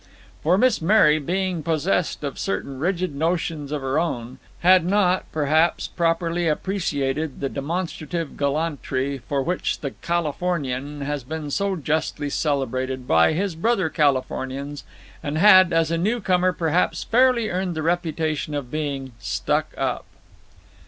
For 0.41 0.57
Miss 0.57 0.81
Mary, 0.81 1.19
being 1.19 1.61
possessed 1.61 2.23
of 2.23 2.39
certain 2.39 2.79
rigid 2.79 3.13
notions 3.13 3.71
of 3.71 3.83
her 3.83 3.99
own, 3.99 4.39
had 4.61 4.83
not, 4.83 5.31
perhaps, 5.31 5.87
properly 5.87 6.47
appreciated 6.47 7.39
the 7.39 7.49
demonstrative 7.49 8.35
gallantry 8.35 9.19
for 9.19 9.43
which 9.43 9.81
the 9.81 9.91
Californian 9.91 11.01
has 11.01 11.23
been 11.23 11.51
so 11.51 11.75
justly 11.75 12.31
celebrated 12.31 13.07
by 13.07 13.33
his 13.33 13.53
brother 13.53 13.89
Californians, 13.89 14.83
and 15.21 15.37
had, 15.37 15.71
as 15.71 15.91
a 15.91 15.99
newcomer, 15.99 16.51
perhaps 16.51 17.03
fairly 17.03 17.51
earned 17.51 17.75
the 17.75 17.83
reputation 17.83 18.55
of 18.55 18.71
being 18.71 19.11
"stuck 19.19 19.67
up." 19.77 20.05